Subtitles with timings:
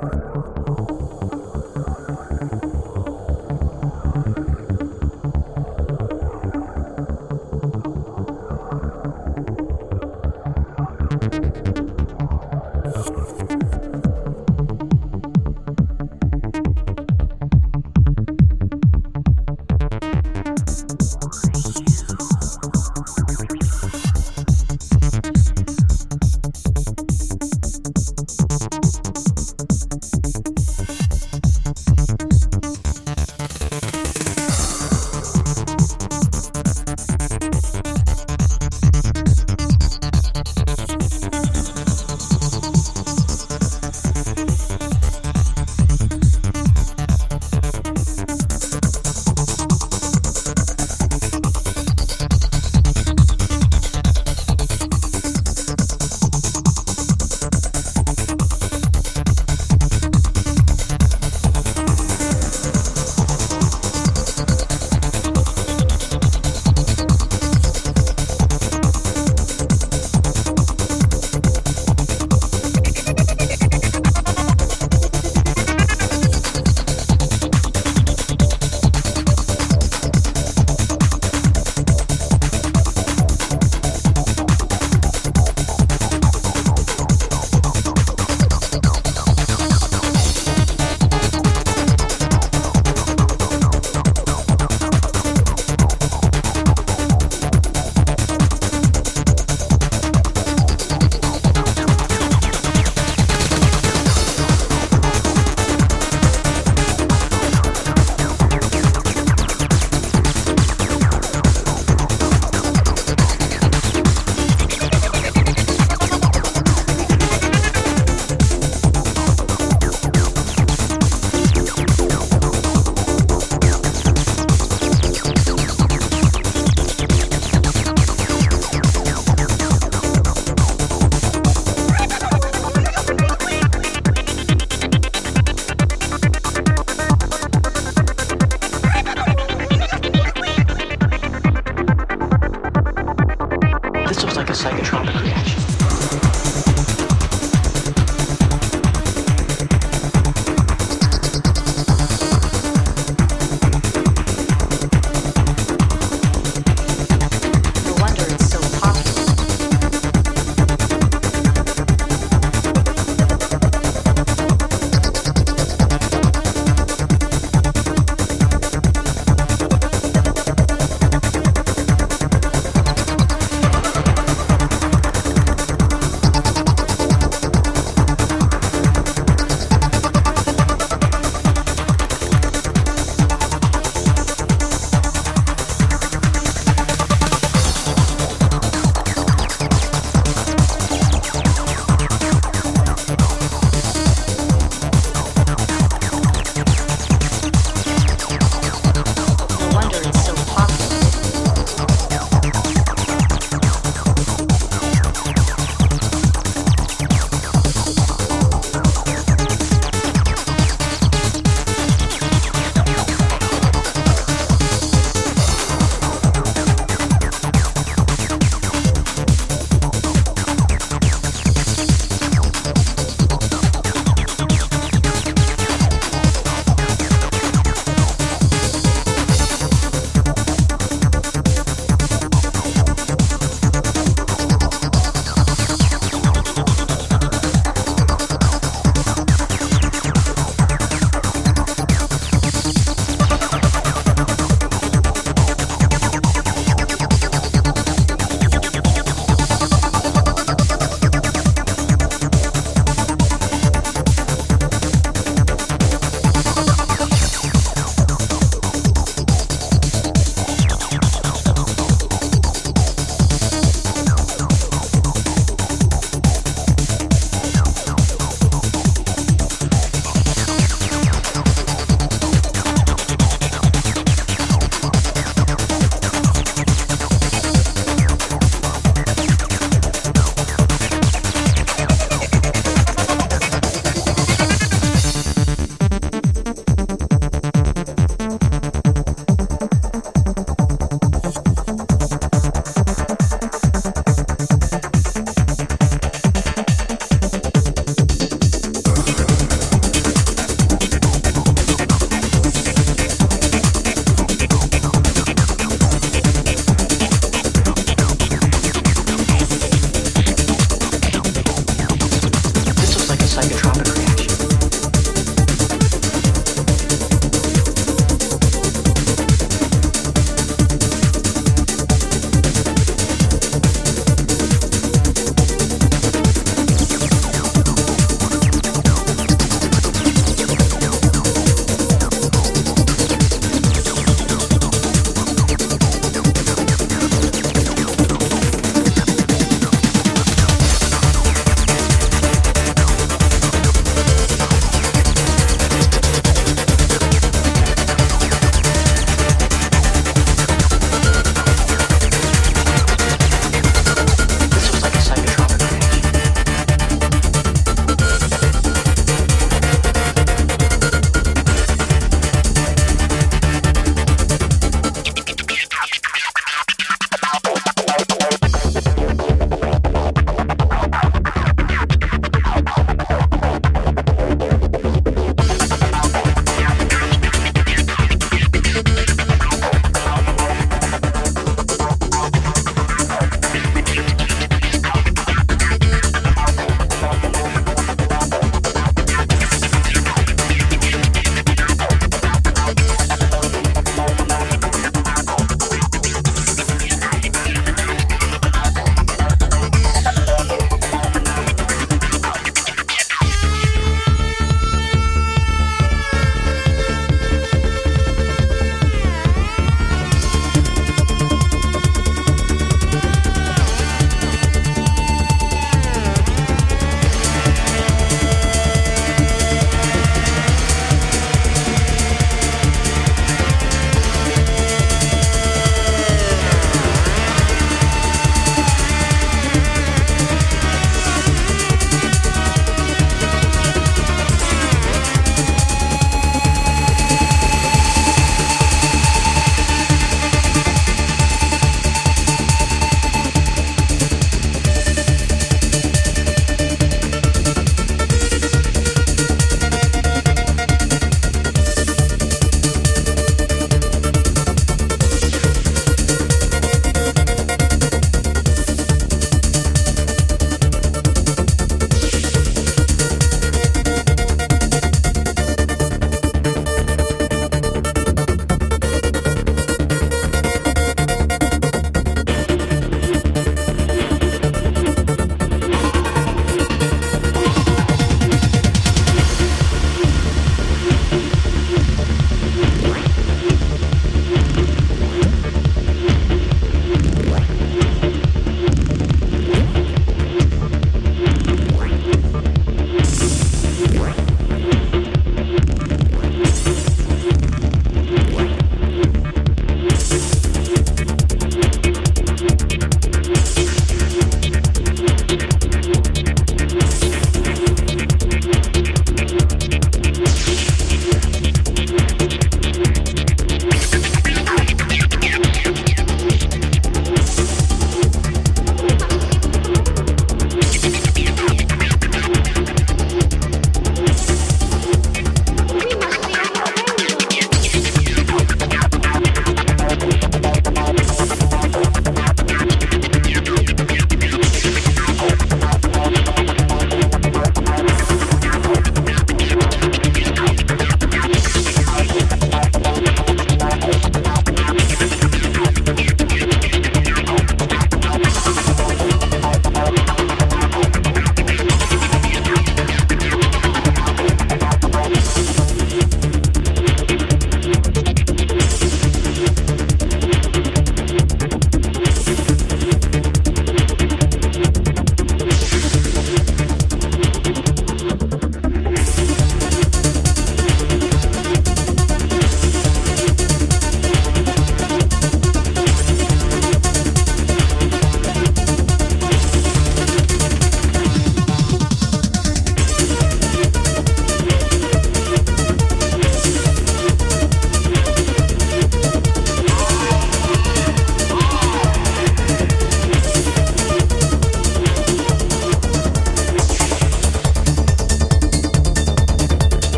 [0.00, 0.57] 好好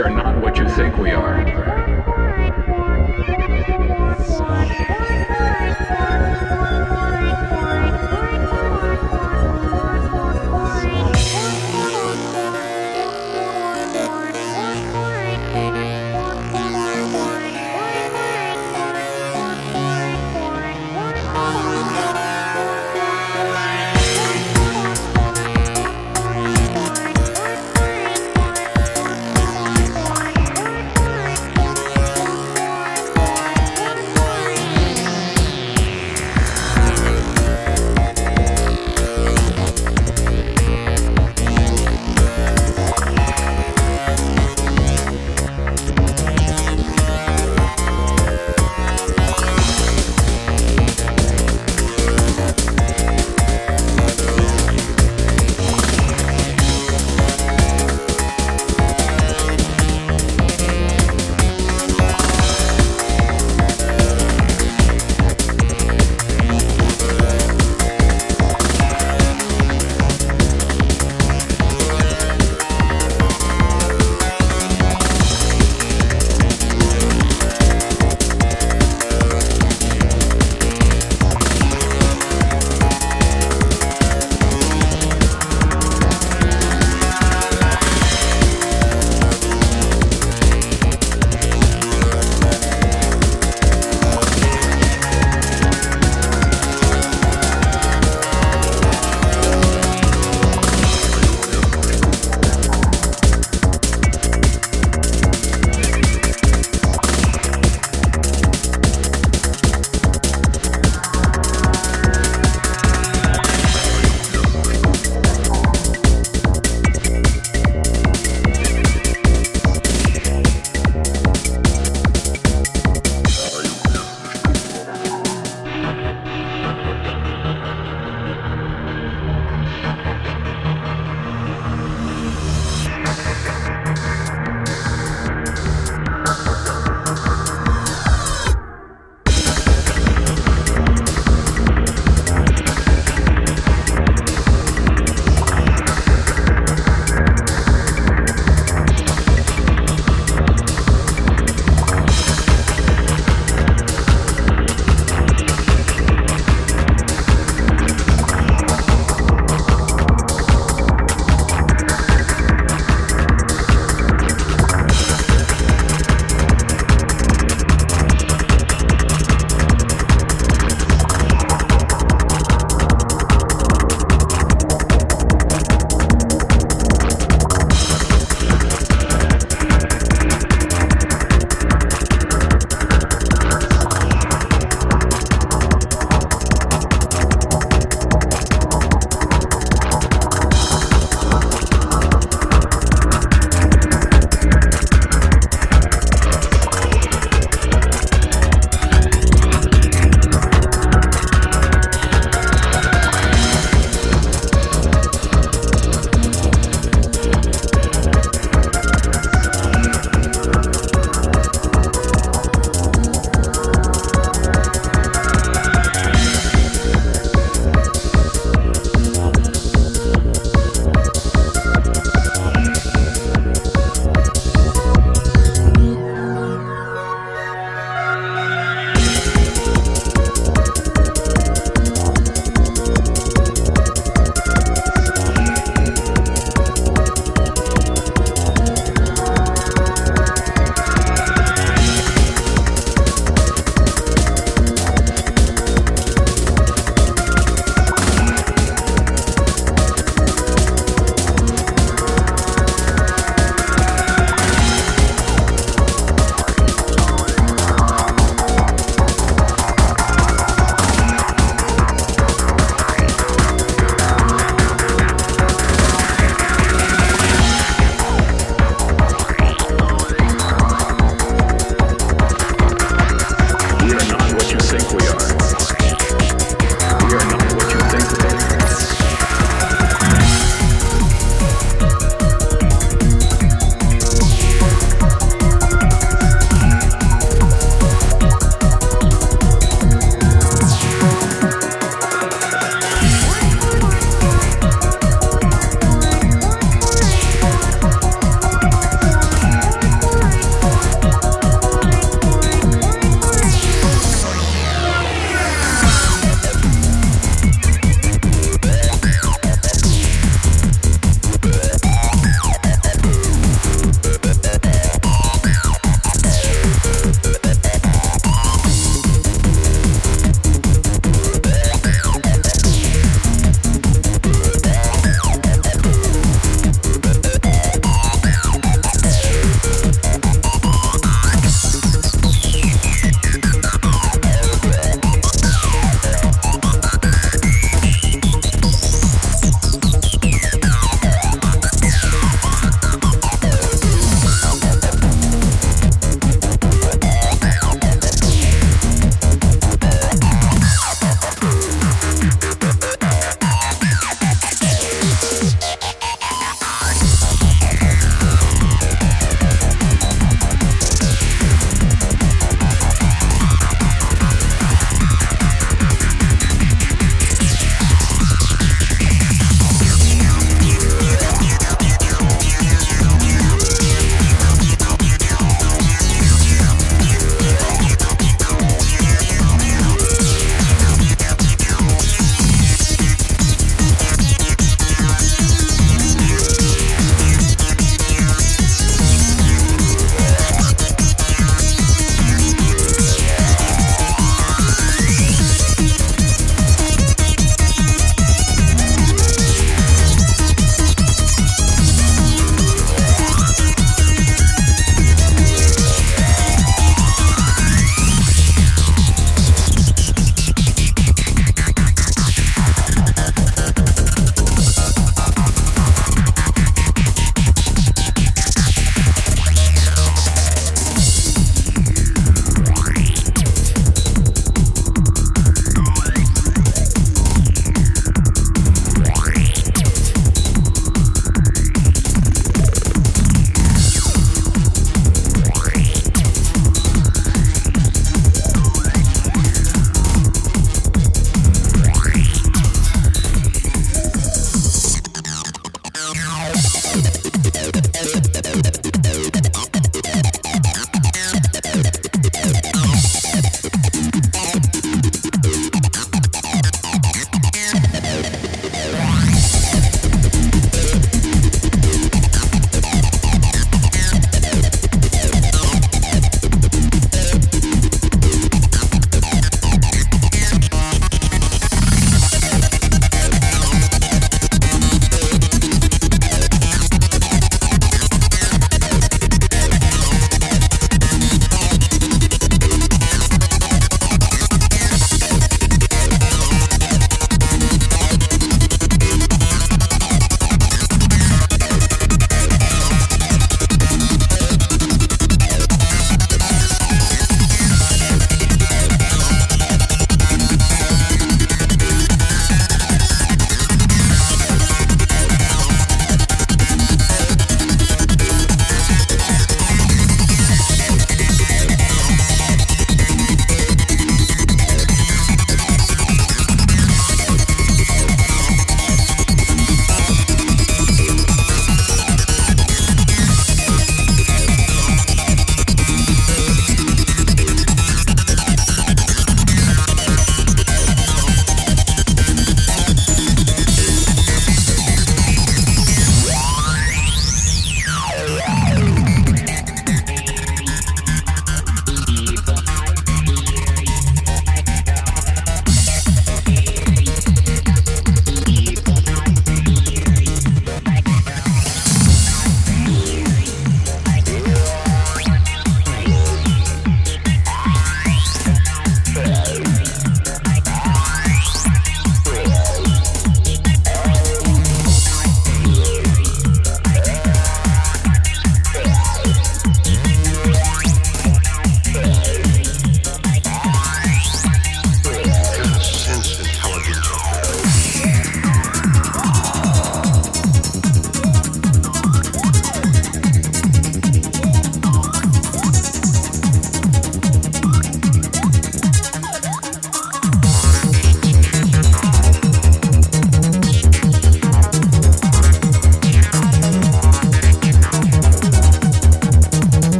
[0.00, 1.79] We are not what you think we are.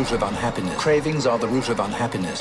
[0.00, 0.78] Root of unhappiness.
[0.78, 2.40] Cravings are the root of unhappiness.